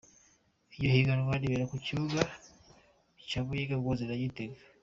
[0.73, 2.21] Iryo higanwa ribera ku bibuga
[3.19, 4.59] vy'i Muyinga, i Ngozi na Gitega.